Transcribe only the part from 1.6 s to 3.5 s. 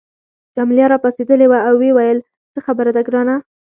او ویې ویل څه خبره ده ګرانه.